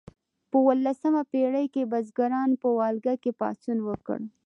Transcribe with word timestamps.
په 0.49 0.55
اوولسمه 0.63 1.21
پیړۍ 1.31 1.65
کې 1.73 1.89
بزګرانو 1.91 2.55
په 2.63 2.69
والګا 2.79 3.15
کې 3.23 3.31
پاڅون 3.39 3.77
وکړ. 3.83 4.19